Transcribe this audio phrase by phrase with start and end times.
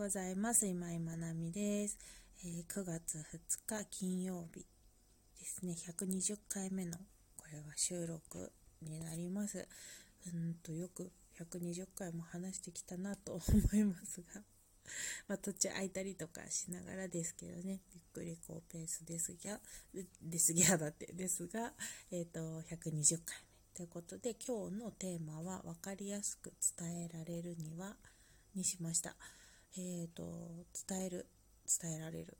[0.00, 0.66] ございます。
[0.66, 1.98] 今井まなみです、
[2.42, 4.60] え、9月2日金曜日
[5.38, 5.74] ですね。
[5.74, 6.96] 120回目の
[7.36, 8.50] これは収録
[8.80, 9.68] になります。
[10.26, 13.42] うんとよく120回も話してきたなと思
[13.74, 14.40] いますが
[15.28, 19.60] ま、途中空いたりとかしながらですけどね、ゆっくりこうペースですが、
[20.22, 21.74] ですがだってですが、
[22.10, 27.98] えっ、ー、と、120回目ということで、今日のテーマは分かりやすく伝えられるには、
[28.54, 29.14] にしました。
[29.76, 31.26] え、ー、と、伝える、
[31.80, 32.36] 伝えられる。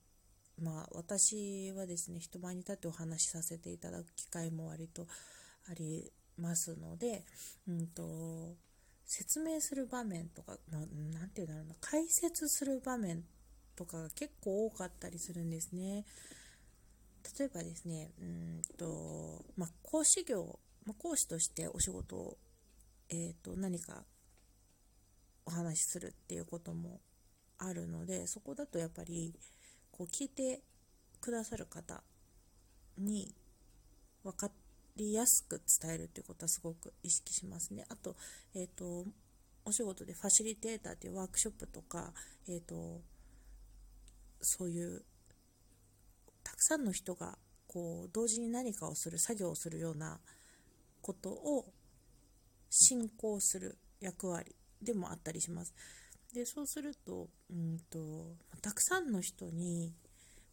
[0.61, 5.07] まあ、私はですね、人前に立ってお話しさせていただく機会も割と
[5.71, 7.25] ありますので、
[7.69, 8.57] うんと、
[9.07, 10.83] 説明する場面とか、まあ、
[11.35, 13.25] ていうんだろうな、解説する場面
[13.75, 16.05] とかが結構多かったりするんですね。
[17.39, 22.39] 例えばですね、うんと、まあ、講師業、まあ、講師としてお仕事を、
[23.09, 24.05] えー、と、何か
[25.47, 27.01] お話しするっていうことも
[27.61, 29.35] あるのでそこだとやっぱり
[29.91, 30.63] こう聞いて
[31.21, 32.03] くださる方
[32.99, 33.35] に
[34.25, 34.51] 分か
[34.97, 37.85] りやすく伝えるっていうことはすごく意識しますね。
[37.89, 38.17] あと,、
[38.55, 39.07] えーと、
[39.65, 42.13] お仕事でファシリテーターっていうワークショップとか、
[42.49, 43.03] えーと
[44.43, 45.05] そういう
[46.43, 50.19] たくさんの人がこう同時に何かをする作業をするような
[51.03, 51.73] ことを
[52.71, 55.75] 進行する役割でもあったりします。
[56.35, 59.93] でそうするとうんとたくさんの人に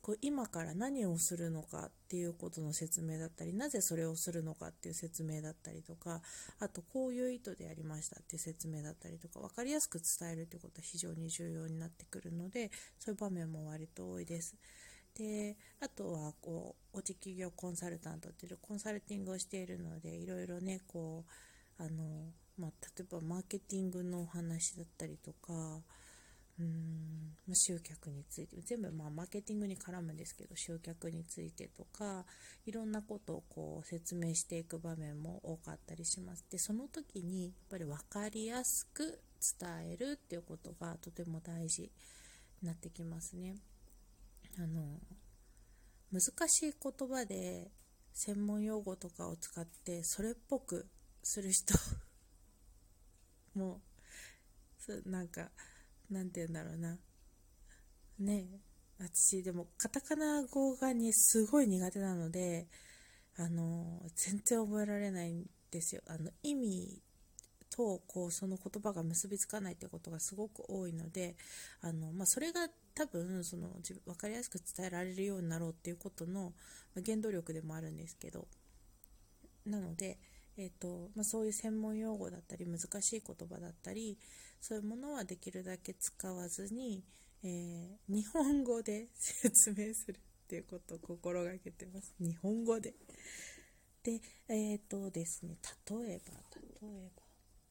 [0.02, 6.22] こう今から何をするのかっていうことの説明だったりなぜそれをするのかっていう説明だったりとか
[6.60, 14.56] あとこういう意図でやりましたっていう説明だったりとか分かりやすく伝えるってことは非常に重要になってくるのでそういう場面も割と多いです。
[15.18, 21.26] であとはこうおち企業コンサルタントっていうコンサルティングをしているのでいろいろねこ
[21.80, 25.54] うあのまあ、例えばマーケティングのお話だったりとか
[26.60, 32.26] うーん集客について全部まあマーケティングに絡むんですけど集客についてとか
[32.66, 36.46] いろんなことをこう説明していく場面も多かったりします。
[36.50, 39.22] でその時にやっぱり分かりやすく
[39.60, 41.90] 伝えるっていうことがとても大事に
[42.64, 43.56] なってきますね。
[44.58, 45.00] あの
[46.12, 47.70] 難しい言葉で
[48.14, 50.88] 専門用語とかを使ってそれっぽく
[51.22, 51.76] する人
[53.58, 53.82] も
[54.88, 55.50] うなんか
[56.10, 56.98] なんて言うんだろうな。
[58.20, 58.46] ね
[59.00, 62.68] 私でもカタカナ語がにすごい苦手なので
[63.38, 66.02] あの全然覚えられないんですよ。
[66.08, 67.02] あの意味
[67.70, 71.36] とこうその言葉が結びつかないってことがすごく多いので
[71.82, 73.70] あの、まあ、それが多分その
[74.06, 76.54] 分かりやすく伝えられるようになろうっていうことの
[77.06, 78.48] 原動力でもあるんですけど。
[79.66, 80.18] なので
[80.58, 84.18] えーとまあ、そういう専門用語だったり難しい言葉だったり
[84.60, 87.04] そういうものはできるだけ使わずに、
[87.44, 92.14] えー、日本語で説明するっていうことを心がけてます。
[92.20, 92.94] 日本語で。
[94.02, 95.58] でえっ、ー、とですね。
[95.90, 97.24] 例えば例えば。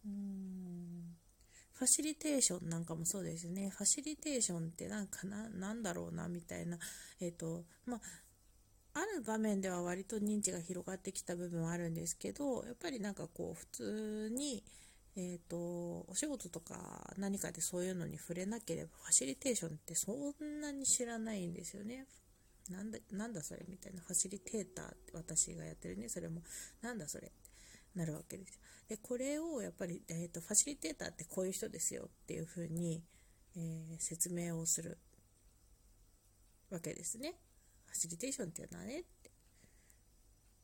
[0.04, 1.16] うーん。
[1.72, 3.70] ファシリテーションなんかもそうですね。
[3.70, 6.78] ファシリテーションってなんかななんだろうなみたいな。
[7.20, 8.00] えっ、ー、とまあ
[8.96, 14.64] ある場面では割と認知が広がってきた部分はあるんですけどやっぱりなんかこう普通に、
[15.16, 15.56] えーと、
[16.08, 20.12] お仕事とか何かでそういうのに触れなければファシリテーションってそ
[20.42, 22.06] んなに知らないんですよね。
[22.70, 26.40] なんだなんだそれみたいなファシリテーターって私がやってるねそれも
[26.80, 27.30] なんだそれ
[27.94, 28.58] なるわけです。
[28.88, 33.02] でこれをやっぱり、えーと、ファシリテーターってこういう人ですよっていうふうに、
[33.56, 34.98] えー、説明をする
[36.70, 37.34] わけですね。
[37.96, 39.30] シリテーションっていうのはねって。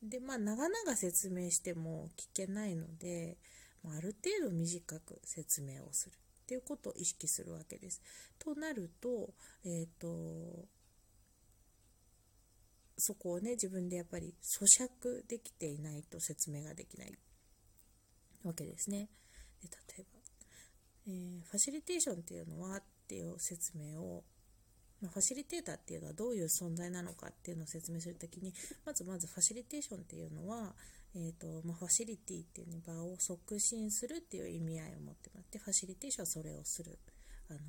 [0.03, 3.37] で、まあ、長々説明しても聞けないので、
[3.83, 8.01] あ、ある程度短く説明をするっていうことを意識するわけです。
[8.39, 9.33] となると、
[9.65, 10.67] えっ、ー、と、
[12.97, 17.13] そこをね、自分でやっぱり咀嚼できていないと説明ができない
[18.43, 19.09] わけですね。
[19.61, 20.19] で例えば、
[21.07, 24.23] えー、ファシリテーションっていうのはっていう説明を
[25.03, 28.53] ま、ファシリテーターっていうのはどういう存在なのかっていうのを説明するときに
[28.85, 30.73] まずまずファシリテーションっていうのは、
[31.15, 36.97] えーとまあ、ファシリティっていう、ね、場を促進するっていう意味合いを持ってもらってファシリテーションはそれをする。
[37.49, 37.59] あの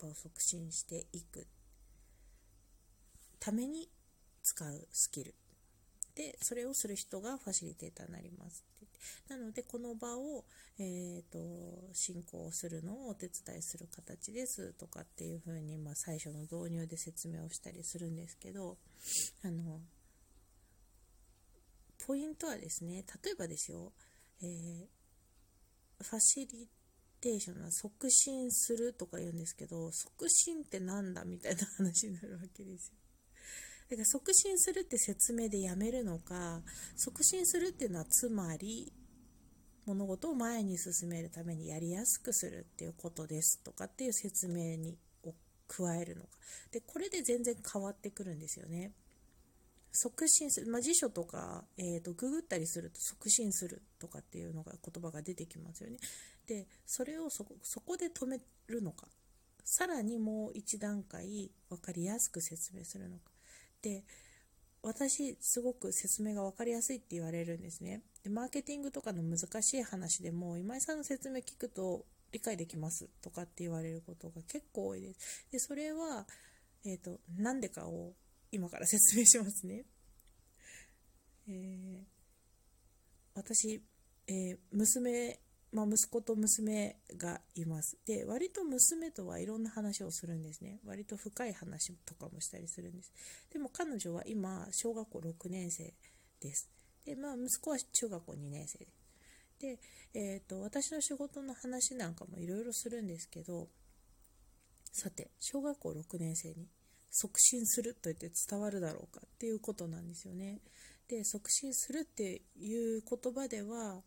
[0.00, 1.46] 場を促進していく。
[3.38, 3.88] ために
[4.42, 5.34] 使うスキル。
[6.14, 8.64] でそれをする人がファシリテーターになります
[9.28, 10.46] なのでこの場を、
[10.78, 18.76] えーと、進行するのをお手伝いする形ですとかっていうふうに、まあ、最初の導入で説明をしたりするんですけど
[19.42, 19.80] あの
[22.06, 23.92] ポイントはですね例えばですよ、
[24.42, 26.68] えー、ファシリ
[27.20, 32.98] テーションは促進するとか言うんですけど促進ってなんだみたいな話になるわけですよ。
[33.88, 36.60] だから促進するって説明でやめるのか
[36.96, 38.92] 促進するっていうのはつまり
[39.86, 45.32] 物事を前に進めるためにやりやすくするっていうことですとかっていう説明にを
[45.68, 46.28] 加えるのか。
[46.72, 48.92] でこれで全然変わってくるんですよね。
[49.92, 55.96] 促進する、まあ、辞書とか、えーと、ググったりすると促進するとかっていうのが言葉が出てきますよね。
[56.46, 57.44] でそれをそ
[57.80, 59.08] こで止めるのか。
[59.64, 63.32] さらにもう一段階分かりやすく説明するのか。
[63.82, 64.04] で
[64.86, 68.02] 私すごく説明が分かりやすいって言われるんですね。
[68.22, 75.48] でマーケティングとかの難しい話でも今井さんの説明聞くと理解できますとかって言われることが結構多いです。
[75.50, 76.24] でそれは、
[76.84, 78.12] えーと、なんでかを
[78.52, 79.84] 今から説明しますね、
[81.48, 81.98] えー、
[83.34, 83.82] 私、
[84.28, 85.40] えー、娘
[85.76, 87.98] まあ、息子と娘がいます。
[88.06, 90.80] で、割と娘とはいろんな話をするんですね。
[90.86, 93.12] 割と深い話とかもしたりするんです。
[93.52, 95.92] でも彼女は今、小学校6年生
[96.40, 96.70] です。
[97.04, 98.86] で、まあ、息子は中学校2年生で。
[99.58, 99.78] で、
[100.14, 103.68] えっ、ー、と、私の仕事の話なんかもいろいろするんですけど、
[104.92, 106.70] さて、小学校6年生に
[107.10, 110.62] 促進すると言って伝わるだろうかっていうことなんですよね。
[111.06, 114.02] で、促進するっていう言葉では、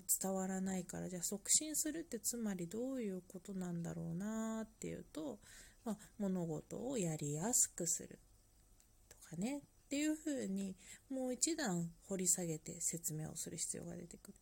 [0.00, 5.38] 伝わらないからじゃあ促進するってつまりどういうことなんだろうなっていうと、
[5.84, 8.18] まあ、物事をやりやすくする
[9.08, 10.76] とかねっていうふうに
[11.10, 14.34] もう一段掘り下げて説明をする必要が出てくる。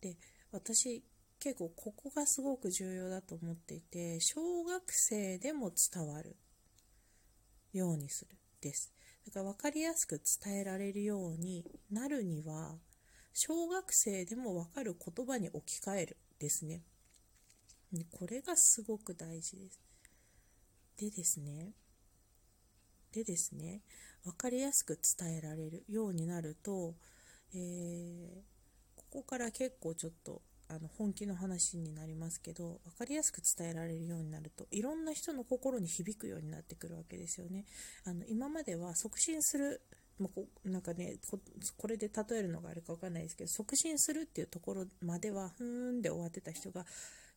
[0.00, 0.16] で
[0.52, 1.02] 私
[1.40, 6.36] 結構ここがすごく重要だと思っていて小学生でも伝わる
[7.72, 8.92] ようにするです
[9.26, 12.76] だから分かりやすく伝えられるようになるには
[13.32, 16.82] 小学生でもわかる言葉に置き換えるですね。
[18.10, 19.80] これがすごく大事です。
[20.98, 21.72] でですね、
[23.12, 23.82] でですね、
[24.24, 26.94] 分かりやすく伝えられるようになると、
[27.54, 28.28] えー、
[28.96, 37.64] ここから結構ちょっとあの本気の話になりますけど分かりやすく伝えられるようになるといろんな人の心に響くようになってくるわけですよね。
[38.04, 39.80] あの今までは促進する
[40.18, 40.30] も
[40.64, 41.16] うなんかね
[41.76, 46.84] これで例えるのがあるか分かんないですけど促進するっていうところまではふーんで終わってた人が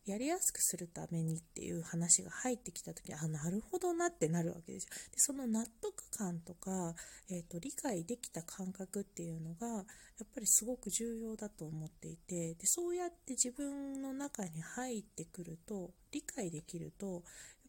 [0.04, 4.90] やりやすくするためにっていう話が入ってきた時あなるほどなってなるわけですよ。
[5.12, 6.94] でその納得感とか、
[7.30, 9.82] えーと、理解できた感覚っていうのがや
[10.24, 17.22] っぱりすごく重要だと思っていてでそうやって自分の中に入ってくると理解できるとやっ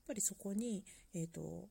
[0.07, 0.83] ぱりそこに、
[1.13, 1.69] えーと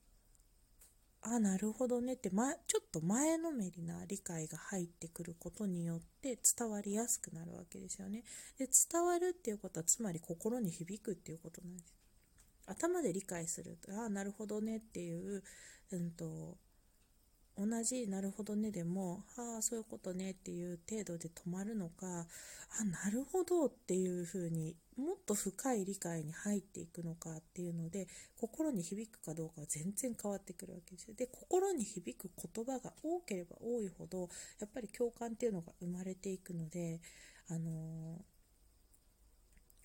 [1.24, 8.24] あなるほどねって、ま、ちょっと前のめりな理解が入ってくることによって伝わりやすくなるわけですよね。
[8.58, 11.94] で伝わるっていうことはつまり心に響くっていうことなんです。
[12.66, 15.42] 頭で理解するとああなるほどねっていう、
[15.92, 16.58] うんと
[17.56, 22.26] 同じなるほどねでも、ああ、そういうことねっていう程度で止まるのか、
[22.80, 31.14] あなるほどっていうふうにもっと深い理解に入っていくのかっていうので、心に響くかどうかは全然変わってくるわけですよ。
[31.14, 34.28] で、心に響く言葉が多ければ多いほど、
[34.60, 37.00] やっぱり共感っていうのが生まれていくので、
[37.48, 38.22] あのー、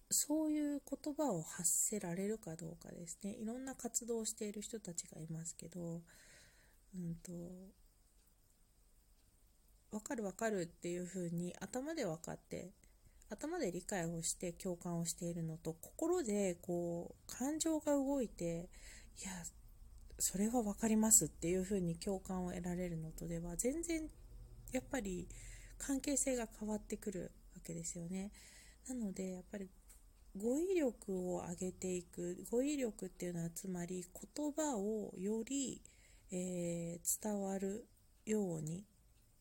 [0.10, 3.36] そういう言葉を発せられるかどうかですね。
[3.40, 6.02] いろんな活動をしている人たちがいますけど、
[6.96, 7.32] うんと
[9.92, 12.72] 分かる分かるっていう風に頭で分かって
[13.30, 18.70] 頭で理解をして共感をしているのと心でこう感情が動いて
[19.22, 19.32] いや
[20.20, 24.04] それは分かりますっていう風に共感を得られるのとでは全然
[24.72, 25.28] やっぱり
[25.78, 28.32] 関係性が変わってくるわけですよね。
[28.88, 29.70] なのでやっぱり
[30.36, 34.06] 語彙力を上げていく語彙力っていうのはつまり
[34.36, 35.82] 言葉をより
[36.32, 37.88] えー、伝わる
[38.26, 38.84] ように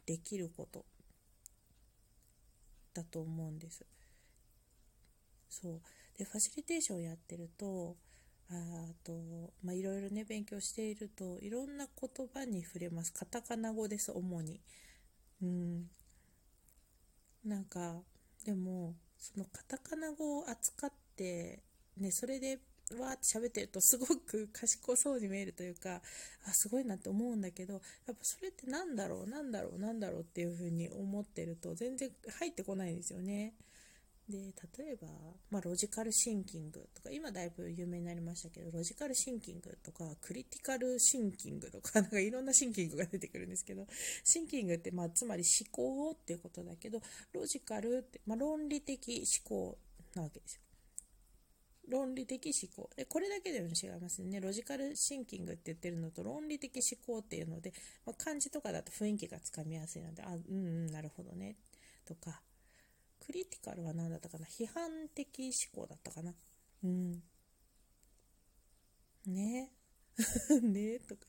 [0.07, 0.85] できること
[2.97, 3.85] だと思うんです。
[5.49, 5.81] そう。
[6.19, 7.97] でファシリテーションをやってると
[8.49, 8.55] あ
[9.05, 9.13] と、
[9.63, 13.13] まあ、いろいろね勉強しているといろんな言葉に触れます。
[13.13, 14.61] カタカナ語です主に。
[15.43, 15.91] うん。
[17.45, 18.03] なんか
[18.45, 21.63] でもそのカタカナ語を扱って
[21.97, 22.59] ねそれで
[22.95, 26.01] わーって喋ってるとすごく賢そうに見えるというか
[26.47, 33.55] あすごいなって思うんだけどやっぱそれって何だろう何だろう何だろうっていうふうに思ってると全然入ってこないんですよね。
[34.29, 34.39] で
[34.79, 35.07] 例えば、
[35.51, 43.87] まあ、ロジカルシンキングとか今だいぶ有名になりましたけどロジカルシンキングとかクリティカルシンキングとか なんかいろんなシンキングが出てくるんですけど
[44.25, 47.01] シンキングって、まあ、つまり思考っていうことだけど
[47.33, 49.79] ロジカルって、まあ、論理的思考
[50.15, 50.66] なわけですよ。
[51.89, 52.91] 論理的思考。
[52.97, 54.41] でこれだけでも違いますね。
[54.41, 57.73] ロジカルシンキングって言ってるのと論理的思考っていうので、
[58.05, 61.57] まあ、漢字とかだと雰囲気がつかみやすいのであうんうんなるほどね。
[62.05, 62.41] とか
[63.21, 64.47] クリティカルは何だったかな。
[64.47, 66.35] 批判的思考だったかな。
[66.85, 67.23] うん。
[69.27, 69.73] ね。
[70.63, 71.01] ね。
[71.01, 71.27] とか。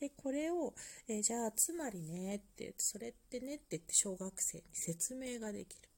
[0.00, 0.74] でこれを、
[1.06, 5.88] え、じゃあつまりねってそれってねって言って小学生に説明ができる。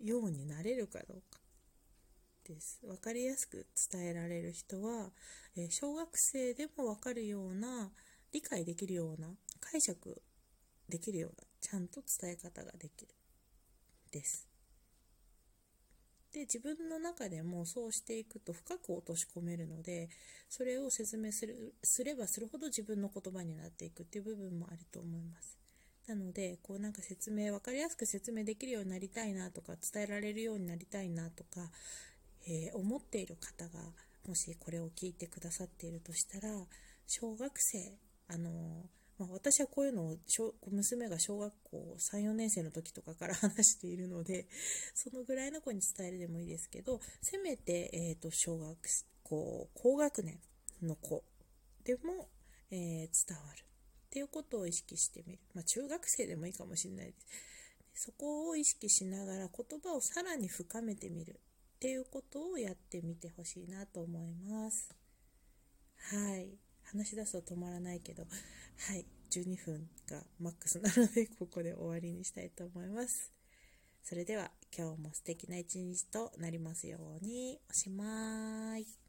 [0.00, 1.40] ようになれるかどうか。
[2.44, 2.80] です。
[2.82, 5.10] 分かりやすく伝えられる人は、
[5.56, 7.90] え、小学生でも分かるような
[8.32, 9.28] 理解できるような
[9.60, 10.22] 解釈
[10.88, 13.14] できるようなちゃんと伝え方ができる。
[14.10, 14.48] です。
[16.32, 20.08] で自分の中でもそうしていくと深く落とし込めるので
[20.48, 25.58] それを説明するすればするほど自分の言葉になっていくっていう部分もあると思います。
[26.06, 31.70] なのでこうなんか説明分かりやすく説明できるようになりたいなとか伝えられるようになりたいなとか、
[32.46, 33.80] えー、思っている方が
[34.26, 36.54] もしこれを聞いてくださっているとしたら
[37.06, 37.98] 小学生
[38.28, 40.16] あのーまあ、私はこういうのを
[40.70, 44.46] 娘が小学校3、4年生の時とかから 話しているので、
[44.94, 48.76] そのぐらいの子に伝えるでもいいですけど、せめて、えー、と小学
[49.22, 50.40] 校高学年
[50.82, 51.22] の子
[51.84, 52.28] でも、
[52.70, 53.64] えー、伝わるっ
[54.10, 55.38] ていうことを意識してみる。
[55.54, 57.14] まあ、中学生でもいいかもしれないで
[57.92, 58.06] す。
[58.06, 61.38] そこを意識しながら言葉をさらに深めてみる
[61.84, 64.96] っていうことをやってみてほしいなと思います。
[66.14, 66.56] はい。
[66.82, 73.34] 話し出すと止まらないけど、はい、12分がマックスなので、ここで終わりにしたいと思います。
[74.02, 79.03] それでは、今日も素敵な一日となりますように、おしまい。